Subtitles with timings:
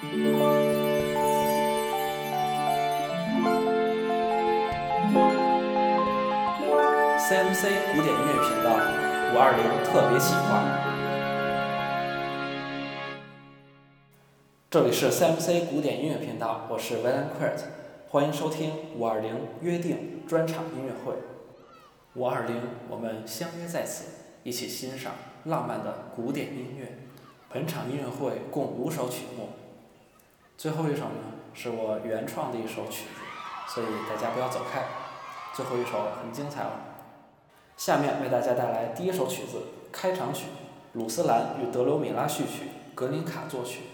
[0.00, 0.08] CMC
[7.92, 8.80] 古典音乐频道
[9.28, 10.64] 五二零特别企划，
[14.70, 17.60] 这里是 CMC 古典音乐频道，我是 Valenquert，
[18.08, 21.12] 欢迎收听五二零约定专场音乐会。
[22.14, 24.06] 五二零，我们相约在此，
[24.44, 25.12] 一起欣赏
[25.44, 26.96] 浪漫的古典音乐。
[27.52, 29.48] 本场音乐会共五首曲目，
[30.60, 33.22] 最后一首呢是我原创的一首曲子，
[33.66, 34.82] 所以大家不要走开，
[35.54, 36.72] 最后一首很精彩哦。
[37.78, 40.48] 下面为大家带来第一首曲子，开场曲，
[40.92, 43.84] 鲁斯兰与德留米拉序曲，格林卡作曲。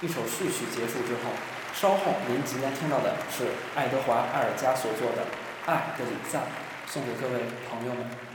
[0.00, 1.30] 一首序曲结束之后，
[1.74, 5.22] 稍后您即将听到的是爱德华·埃尔加所作的
[5.66, 6.42] 《爱的礼赞》，
[6.90, 8.29] 送给各位朋友们。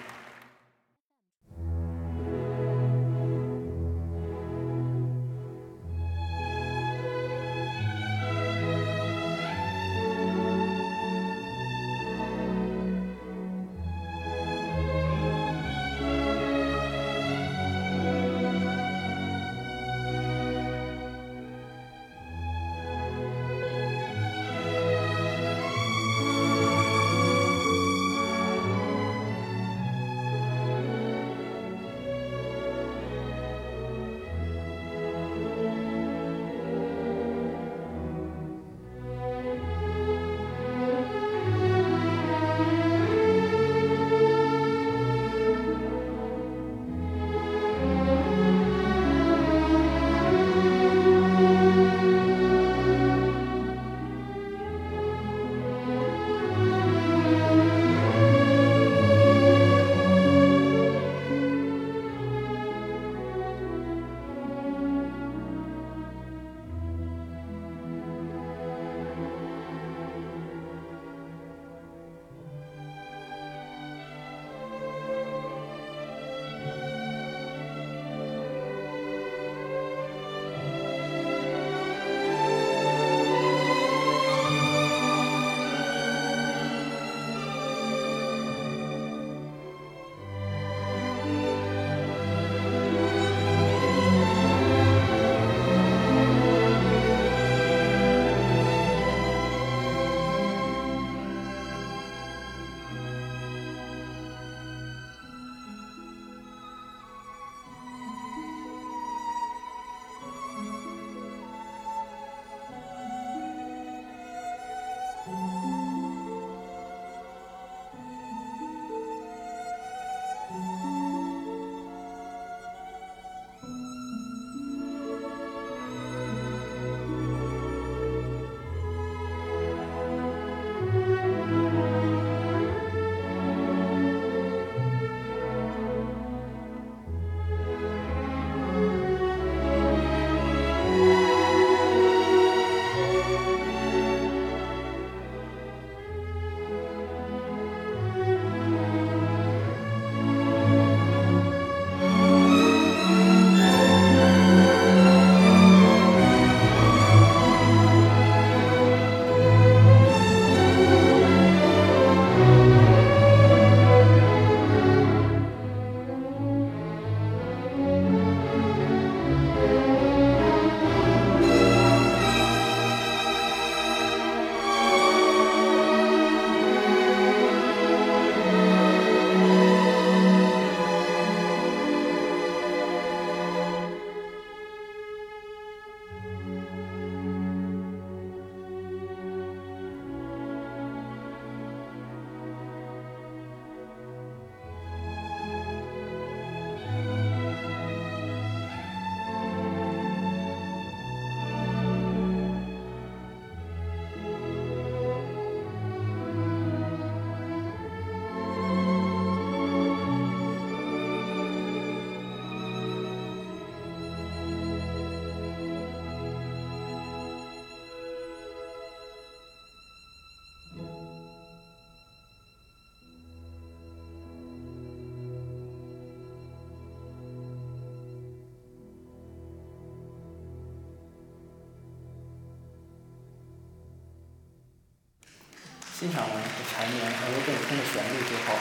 [236.05, 238.53] 欣赏完这缠绵而又动听的旋律之后，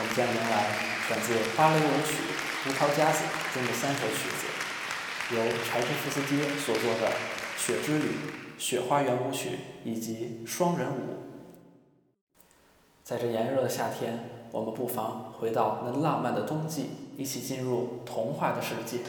[0.00, 0.72] 我们将迎来
[1.06, 2.16] 选自芭蕾舞曲
[2.64, 7.10] 《胡桃夹子》中的三首曲子，由柴可夫斯基所作的
[7.58, 8.04] 《雪之旅》
[8.56, 9.50] 《雪花圆舞曲》
[9.84, 10.94] 以及《双人舞》。
[13.04, 19.00] 在这炎热的夏天，我们不妨回到那浪漫的冬季，一起进入童话的世界。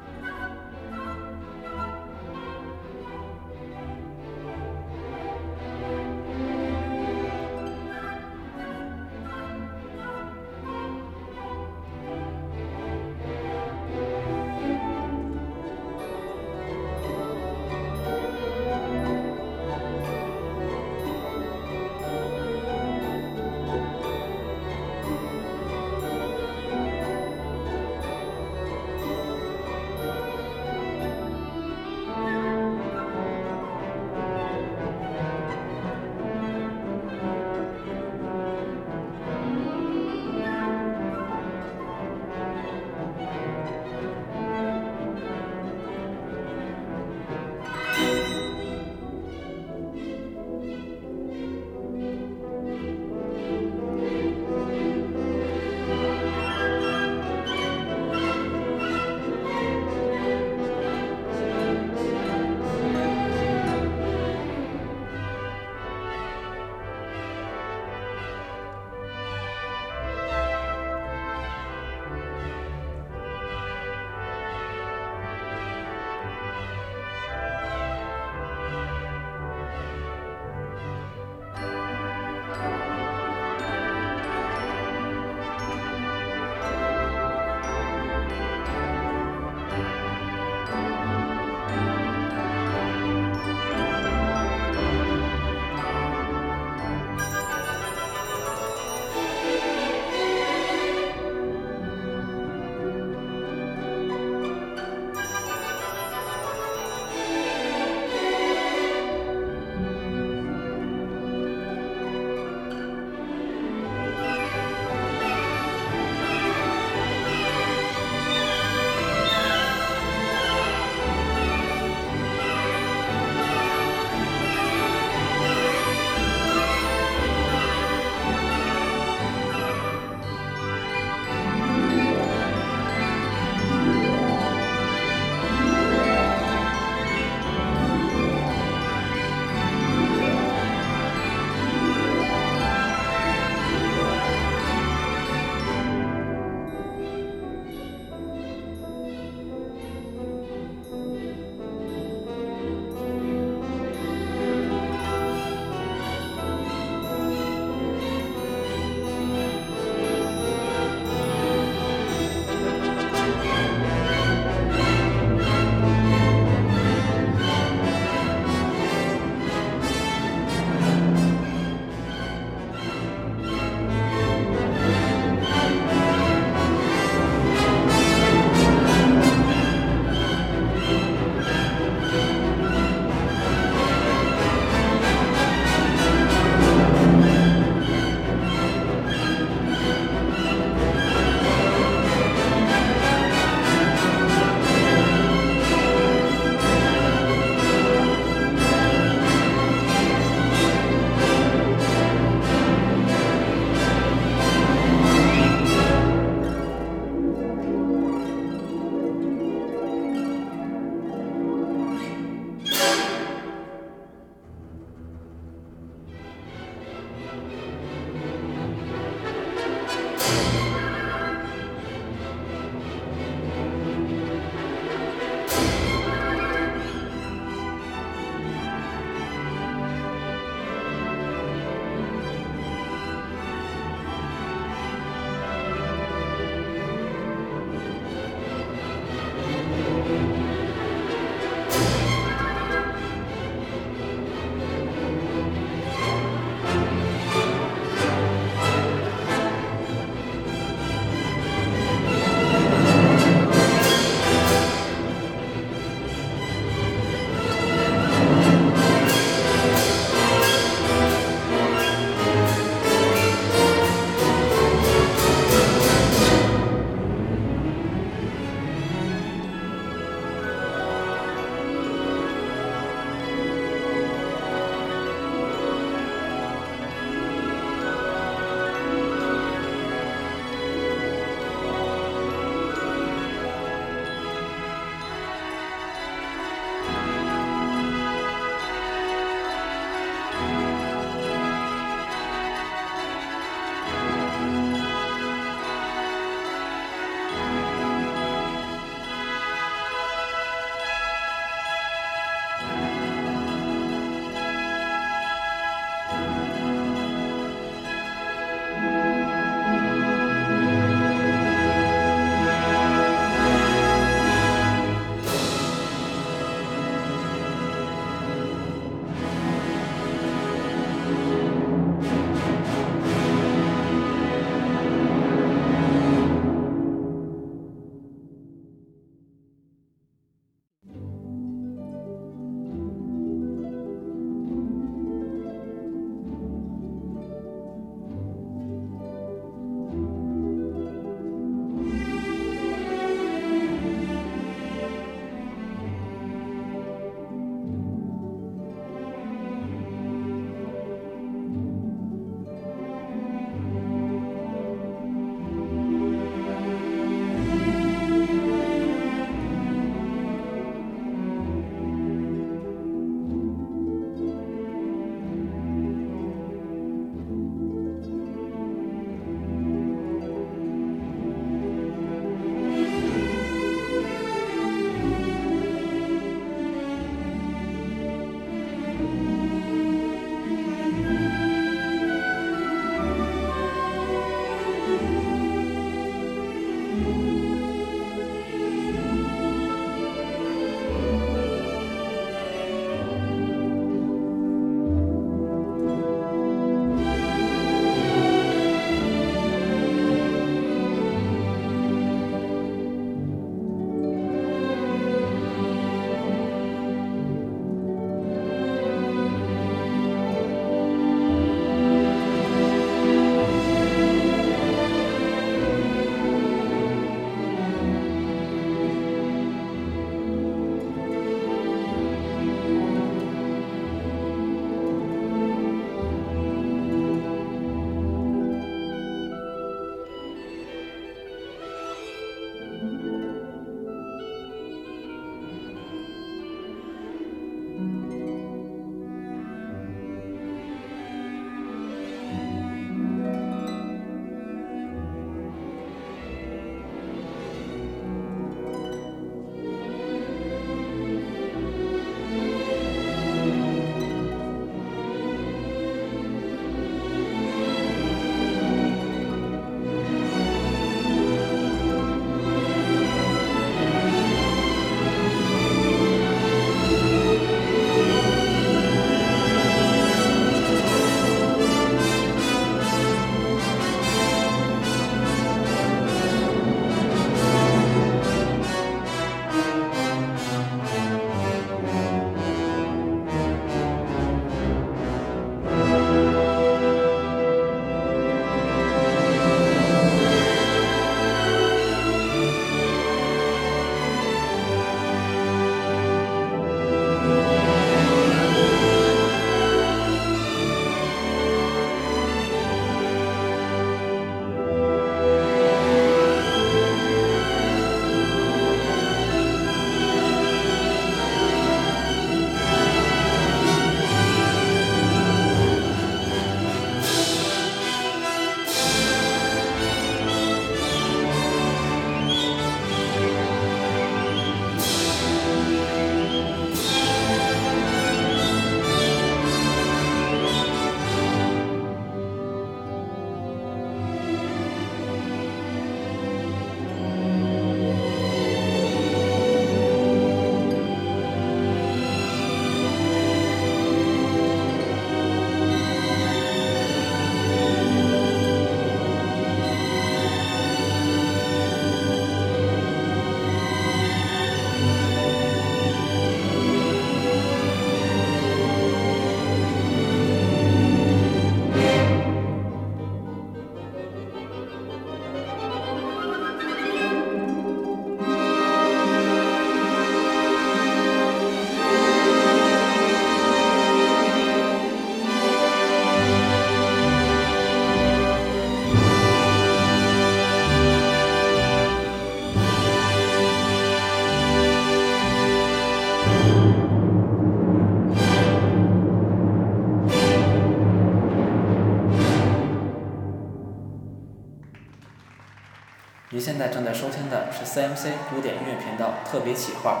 [596.56, 600.00] 现在正在收听的是 CMC 古典音乐频道特别企划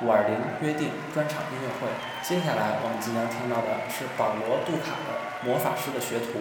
[0.00, 1.92] 五二零约定专场音乐会。
[2.26, 6.38] 接下来我们即将听到的是保罗·杜卡的《魔法师的学徒》。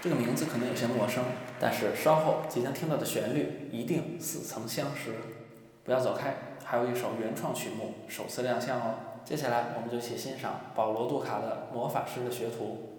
[0.00, 1.24] 这个名字可能有些陌生，
[1.58, 5.16] 但是稍后即将听到的旋律一定似曾相识。
[5.82, 9.18] 不要走开，还有一首原创曲目首次亮相哦。
[9.24, 12.92] 接下来我们就一起欣赏保罗·杜卡的《魔法师的学徒》。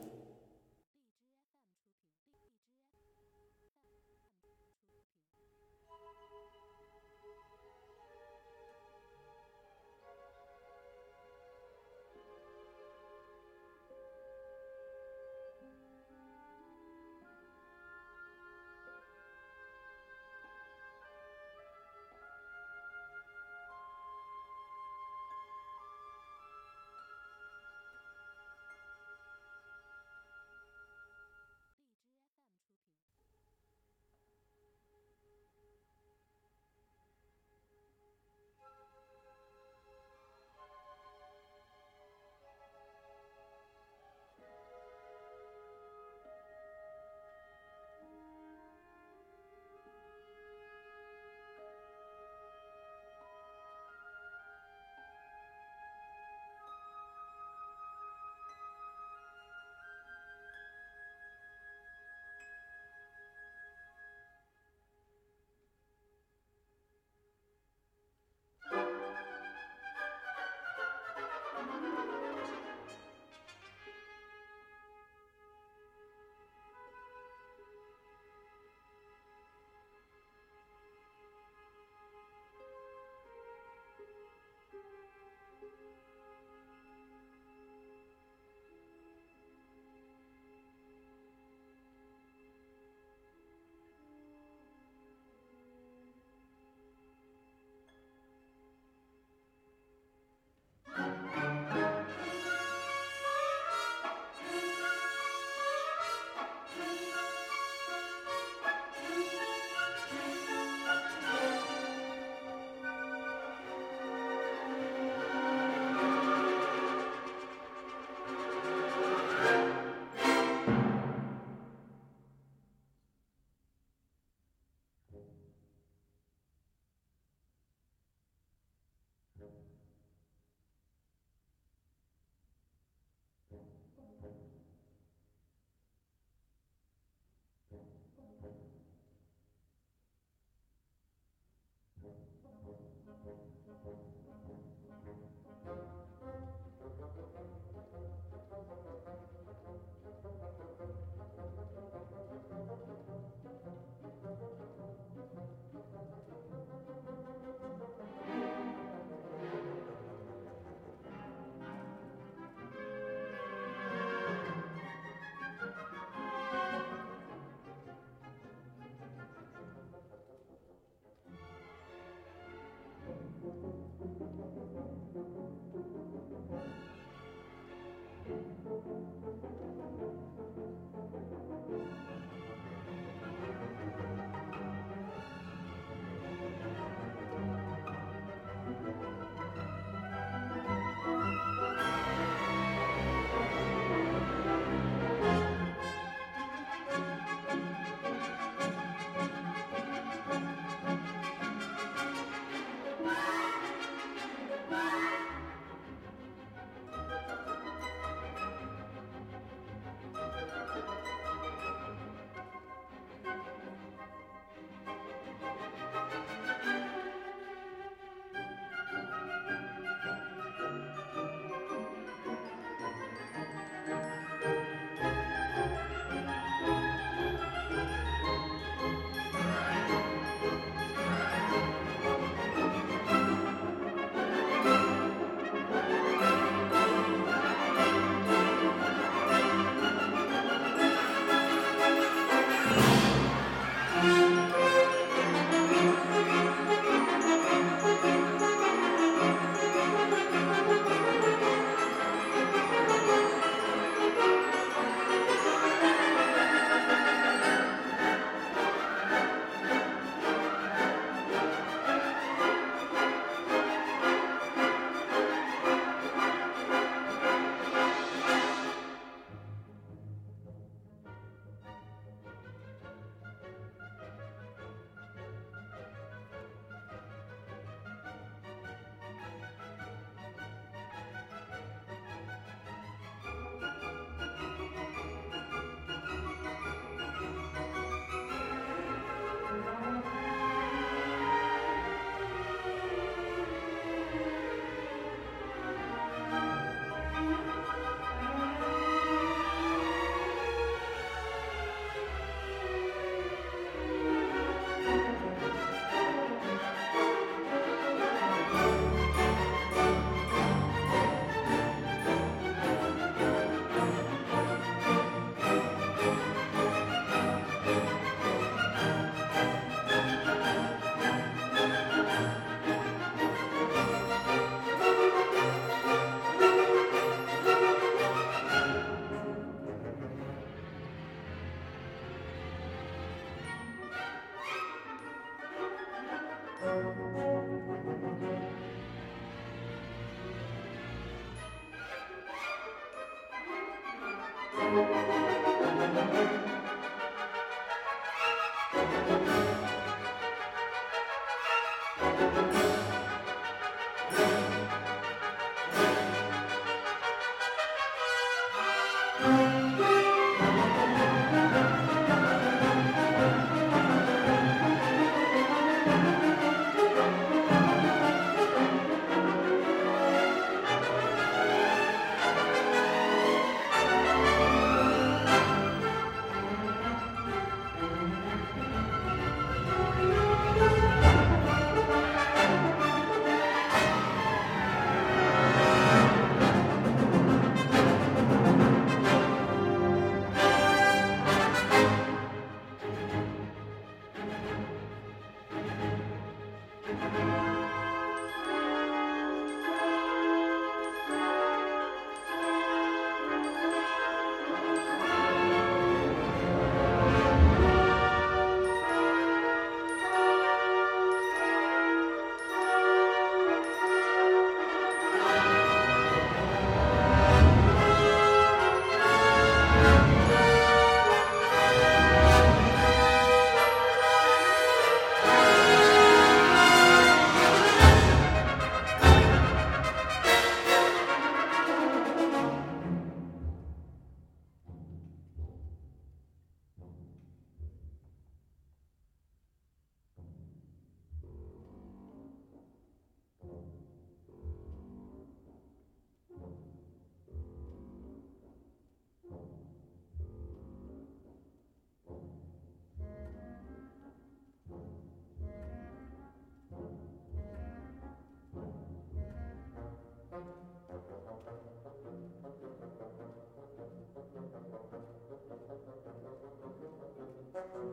[467.74, 467.84] Thank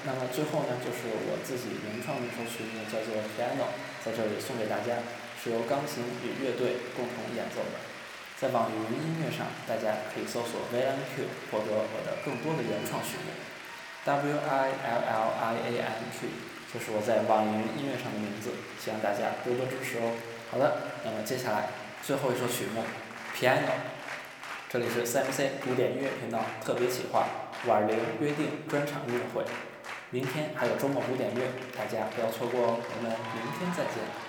[0.09, 3.69] 那么最后呢，就是我自己原创的一首曲目，叫做《Piano》，
[4.01, 5.05] 在这里送给大家，
[5.37, 7.77] 是由钢琴与乐队共同演奏的。
[8.33, 13.29] 在网易云音乐上，大家可以搜索 VNQ，获得我的更多的原创曲目。
[14.01, 16.25] W I L L I A N Q，
[16.73, 18.49] 就是我在网易云音乐上的名字，
[18.81, 20.17] 希望大家多多支持哦。
[20.49, 21.69] 好的，那么接下来
[22.01, 22.81] 最后一首曲目
[23.37, 23.61] 《Piano》，
[24.73, 27.29] 这里是 CMC 古典音乐频道特别企划
[27.67, 29.45] 五二零约定专场音乐会。
[30.11, 31.41] 明天还有周末古典乐，
[31.77, 32.77] 大家不要错过哦！
[32.79, 34.28] 我们明天再见。